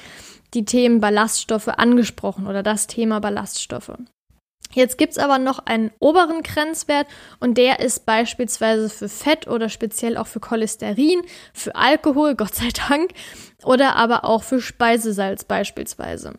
[0.54, 3.92] die Themen Ballaststoffe angesprochen oder das Thema Ballaststoffe.
[4.78, 7.08] Jetzt gibt es aber noch einen oberen Grenzwert
[7.40, 12.68] und der ist beispielsweise für Fett oder speziell auch für Cholesterin, für Alkohol, Gott sei
[12.88, 13.10] Dank,
[13.64, 16.34] oder aber auch für Speisesalz beispielsweise.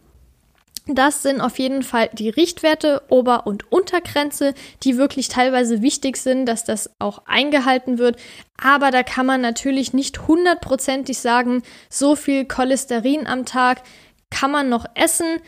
[0.87, 6.45] Das sind auf jeden Fall die Richtwerte, Ober- und Untergrenze, die wirklich teilweise wichtig sind,
[6.45, 8.15] dass das auch eingehalten wird.
[8.57, 13.83] Aber da kann man natürlich nicht hundertprozentig sagen, so viel Cholesterin am Tag
[14.29, 15.41] kann man noch essen.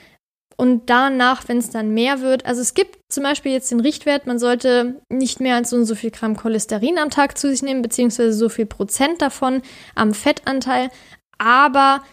[0.58, 4.28] Und danach, wenn es dann mehr wird, also es gibt zum Beispiel jetzt den Richtwert,
[4.28, 7.62] man sollte nicht mehr als so und so viel Gramm Cholesterin am Tag zu sich
[7.64, 9.62] nehmen, beziehungsweise so viel Prozent davon
[9.96, 10.90] am Fettanteil.
[11.38, 12.04] Aber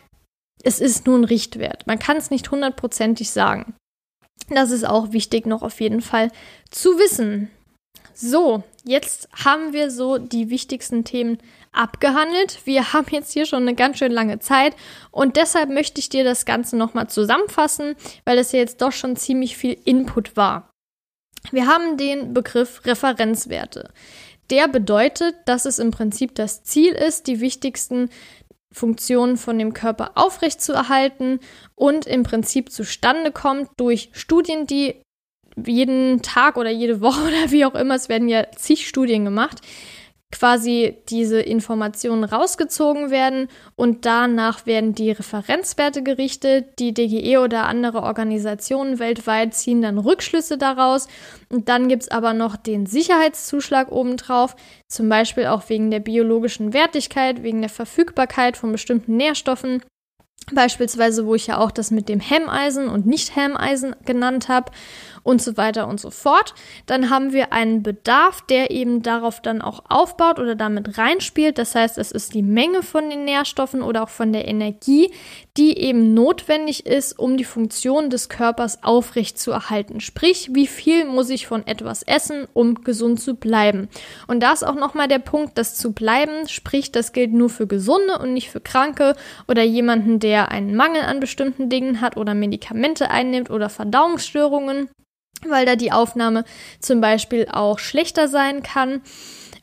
[0.62, 1.87] es ist nur ein Richtwert.
[1.87, 3.74] Man kann es nicht hundertprozentig sagen.
[4.48, 6.31] Das ist auch wichtig noch auf jeden Fall
[6.70, 7.51] zu wissen.
[8.14, 11.38] So, jetzt haben wir so die wichtigsten Themen
[11.73, 12.61] abgehandelt.
[12.65, 14.75] Wir haben jetzt hier schon eine ganz schön lange Zeit
[15.11, 19.17] und deshalb möchte ich dir das Ganze nochmal zusammenfassen, weil es ja jetzt doch schon
[19.17, 20.71] ziemlich viel Input war.
[21.51, 23.91] Wir haben den Begriff Referenzwerte.
[24.51, 28.11] Der bedeutet, dass es im Prinzip das Ziel ist, die wichtigsten
[28.73, 31.41] Funktionen von dem Körper aufrechtzuerhalten
[31.75, 35.01] und im Prinzip zustande kommt durch Studien, die
[35.57, 39.61] jeden Tag oder jede Woche oder wie auch immer, es werden ja zig Studien gemacht,
[40.31, 46.79] quasi diese Informationen rausgezogen werden und danach werden die Referenzwerte gerichtet.
[46.79, 51.09] Die DGE oder andere Organisationen weltweit ziehen dann Rückschlüsse daraus.
[51.49, 54.55] Und dann gibt es aber noch den Sicherheitszuschlag obendrauf,
[54.87, 59.83] zum Beispiel auch wegen der biologischen Wertigkeit, wegen der Verfügbarkeit von bestimmten Nährstoffen.
[60.53, 64.72] Beispielsweise, wo ich ja auch das mit dem Hemmeisen und Nicht-Hemmeisen genannt habe
[65.22, 66.55] und so weiter und so fort.
[66.87, 71.59] Dann haben wir einen Bedarf, der eben darauf dann auch aufbaut oder damit reinspielt.
[71.59, 75.12] Das heißt, es ist die Menge von den Nährstoffen oder auch von der Energie,
[75.59, 79.99] die eben notwendig ist, um die Funktion des Körpers aufrecht zu erhalten.
[80.01, 83.88] Sprich, wie viel muss ich von etwas essen, um gesund zu bleiben?
[84.29, 87.66] Und da ist auch nochmal der Punkt, das zu bleiben, sprich, das gilt nur für
[87.66, 89.16] Gesunde und nicht für Kranke
[89.49, 94.88] oder jemanden, der einen Mangel an bestimmten Dingen hat oder Medikamente einnimmt oder Verdauungsstörungen
[95.47, 96.42] weil da die Aufnahme
[96.81, 99.03] zum Beispiel auch schlechter sein kann.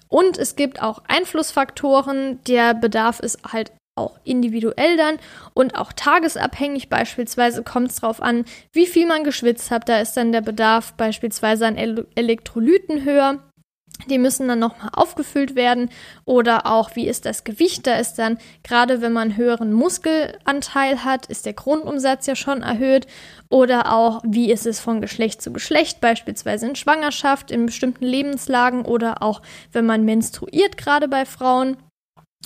[0.07, 2.39] Und es gibt auch Einflussfaktoren.
[2.47, 5.17] Der Bedarf ist halt auch individuell dann
[5.53, 6.89] und auch tagesabhängig.
[6.89, 9.87] Beispielsweise kommt es darauf an, wie viel man geschwitzt hat.
[9.87, 13.39] Da ist dann der Bedarf beispielsweise an Elektrolyten höher.
[14.09, 15.89] Die müssen dann nochmal aufgefüllt werden
[16.25, 17.87] oder auch wie ist das Gewicht?
[17.87, 23.07] Da ist dann, gerade wenn man höheren Muskelanteil hat, ist der Grundumsatz ja schon erhöht
[23.49, 28.83] oder auch wie ist es von Geschlecht zu Geschlecht, beispielsweise in Schwangerschaft, in bestimmten Lebenslagen
[28.83, 31.77] oder auch wenn man menstruiert, gerade bei Frauen.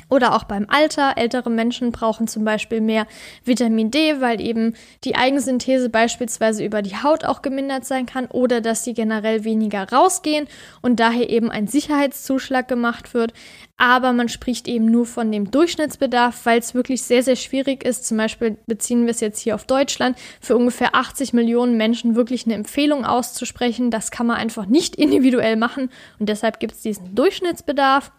[0.07, 1.13] Oder auch beim Alter.
[1.17, 3.05] Ältere Menschen brauchen zum Beispiel mehr
[3.43, 8.61] Vitamin D, weil eben die Eigensynthese beispielsweise über die Haut auch gemindert sein kann oder
[8.61, 10.47] dass sie generell weniger rausgehen
[10.81, 13.33] und daher eben ein Sicherheitszuschlag gemacht wird.
[13.77, 18.05] Aber man spricht eben nur von dem Durchschnittsbedarf, weil es wirklich sehr, sehr schwierig ist.
[18.05, 22.45] Zum Beispiel beziehen wir es jetzt hier auf Deutschland, für ungefähr 80 Millionen Menschen wirklich
[22.45, 23.89] eine Empfehlung auszusprechen.
[23.89, 28.11] Das kann man einfach nicht individuell machen und deshalb gibt es diesen Durchschnittsbedarf.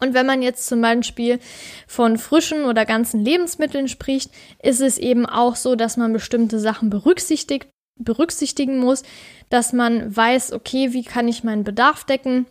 [0.00, 1.38] Und wenn man jetzt zum Beispiel
[1.86, 4.30] von frischen oder ganzen Lebensmitteln spricht,
[4.62, 9.02] ist es eben auch so, dass man bestimmte Sachen berücksichtigt, berücksichtigen muss,
[9.48, 12.46] dass man weiß, okay, wie kann ich meinen Bedarf decken?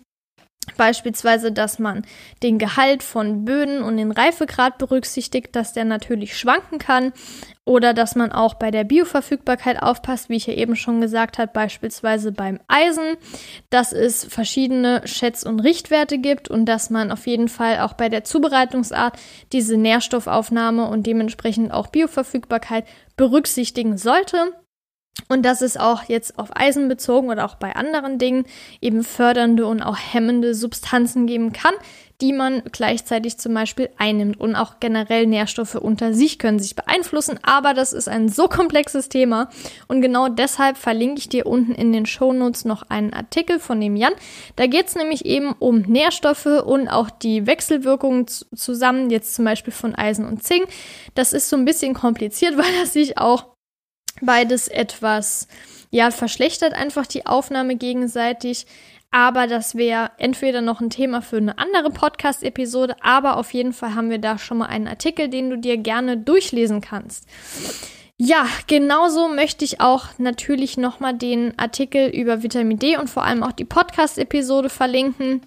[0.78, 2.06] Beispielsweise, dass man
[2.43, 7.13] den Gehalt von Böden und den Reifegrad berücksichtigt, dass der natürlich schwanken kann.
[7.67, 11.51] Oder dass man auch bei der Bioverfügbarkeit aufpasst, wie ich ja eben schon gesagt habe,
[11.51, 13.15] beispielsweise beim Eisen,
[13.71, 18.08] dass es verschiedene Schätz- und Richtwerte gibt und dass man auf jeden Fall auch bei
[18.08, 19.17] der Zubereitungsart
[19.51, 22.86] diese Nährstoffaufnahme und dementsprechend auch Bioverfügbarkeit
[23.17, 24.54] berücksichtigen sollte.
[25.28, 28.45] Und dass es auch jetzt auf Eisen bezogen oder auch bei anderen Dingen
[28.82, 31.73] eben fördernde und auch hemmende Substanzen geben kann,
[32.21, 34.39] die man gleichzeitig zum Beispiel einnimmt.
[34.39, 39.10] Und auch generell Nährstoffe unter sich können sich beeinflussen, aber das ist ein so komplexes
[39.10, 39.49] Thema.
[39.88, 43.95] Und genau deshalb verlinke ich dir unten in den Shownotes noch einen Artikel von dem
[43.95, 44.13] Jan.
[44.56, 49.73] Da geht es nämlich eben um Nährstoffe und auch die Wechselwirkungen zusammen, jetzt zum Beispiel
[49.73, 50.67] von Eisen und Zink.
[51.15, 53.55] Das ist so ein bisschen kompliziert, weil das sich auch
[54.21, 55.47] beides etwas,
[55.91, 58.65] ja, verschlechtert einfach die Aufnahme gegenseitig.
[59.12, 63.95] Aber das wäre entweder noch ein Thema für eine andere Podcast-Episode, aber auf jeden Fall
[63.95, 67.25] haben wir da schon mal einen Artikel, den du dir gerne durchlesen kannst.
[68.17, 73.43] Ja, genauso möchte ich auch natürlich nochmal den Artikel über Vitamin D und vor allem
[73.43, 75.41] auch die Podcast-Episode verlinken.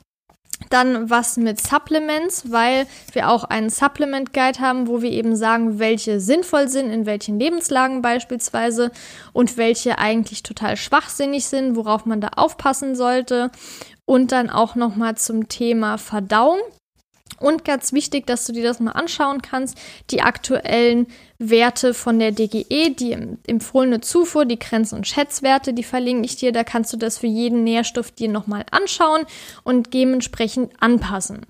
[0.71, 5.79] Dann was mit Supplements, weil wir auch einen Supplement Guide haben, wo wir eben sagen,
[5.79, 8.91] welche sinnvoll sind, in welchen Lebenslagen beispielsweise
[9.33, 13.51] und welche eigentlich total schwachsinnig sind, worauf man da aufpassen sollte.
[14.05, 16.59] Und dann auch nochmal zum Thema Verdauung.
[17.39, 19.79] Und ganz wichtig, dass du dir das mal anschauen kannst,
[20.11, 21.07] die aktuellen
[21.39, 26.53] Werte von der DGE, die empfohlene Zufuhr, die Grenz- und Schätzwerte, die verlinke ich dir.
[26.53, 29.25] Da kannst du das für jeden Nährstoff dir nochmal anschauen
[29.63, 31.47] und dementsprechend anpassen.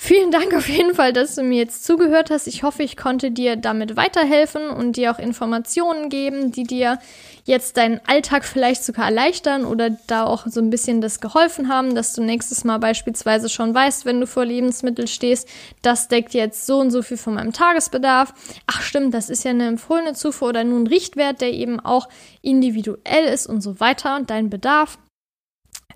[0.00, 2.46] Vielen Dank auf jeden Fall, dass du mir jetzt zugehört hast.
[2.46, 7.00] Ich hoffe, ich konnte dir damit weiterhelfen und dir auch Informationen geben, die dir
[7.44, 11.96] jetzt deinen Alltag vielleicht sogar erleichtern oder da auch so ein bisschen das geholfen haben,
[11.96, 15.48] dass du nächstes Mal beispielsweise schon weißt, wenn du vor Lebensmittel stehst,
[15.82, 18.32] das deckt jetzt so und so viel von meinem Tagesbedarf.
[18.68, 22.08] Ach stimmt, das ist ja eine empfohlene Zufuhr oder nun ein Richtwert, der eben auch
[22.40, 24.96] individuell ist und so weiter, dein Bedarf.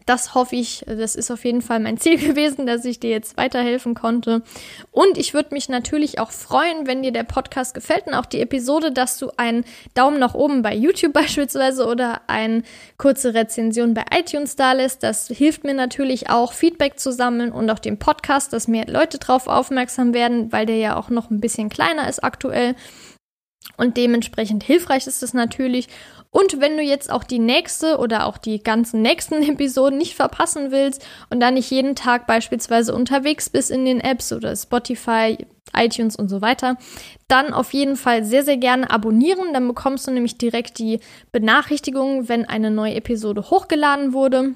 [0.06, 3.36] Das hoffe ich, das ist auf jeden Fall mein Ziel gewesen, dass ich dir jetzt
[3.36, 4.42] weiterhelfen konnte.
[4.90, 8.40] Und ich würde mich natürlich auch freuen, wenn dir der Podcast gefällt und auch die
[8.40, 12.62] Episode, dass du einen Daumen nach oben bei YouTube beispielsweise oder eine
[12.98, 15.02] kurze Rezension bei iTunes da lässt.
[15.02, 19.18] Das hilft mir natürlich auch, Feedback zu sammeln und auch dem Podcast, dass mehr Leute
[19.18, 22.74] drauf aufmerksam werden, weil der ja auch noch ein bisschen kleiner ist aktuell.
[23.76, 25.88] Und dementsprechend hilfreich ist es natürlich.
[26.30, 30.70] Und wenn du jetzt auch die nächste oder auch die ganzen nächsten Episoden nicht verpassen
[30.70, 35.36] willst und dann nicht jeden Tag beispielsweise unterwegs bist in den Apps oder Spotify,
[35.74, 36.76] iTunes und so weiter,
[37.28, 39.52] dann auf jeden Fall sehr, sehr gerne abonnieren.
[39.52, 41.00] Dann bekommst du nämlich direkt die
[41.32, 44.54] Benachrichtigung, wenn eine neue Episode hochgeladen wurde.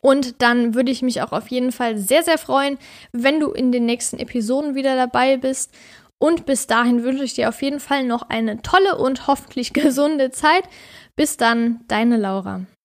[0.00, 2.78] Und dann würde ich mich auch auf jeden Fall sehr, sehr freuen,
[3.12, 5.72] wenn du in den nächsten Episoden wieder dabei bist.
[6.22, 10.30] Und bis dahin wünsche ich dir auf jeden Fall noch eine tolle und hoffentlich gesunde
[10.30, 10.62] Zeit.
[11.16, 12.60] Bis dann, deine Laura.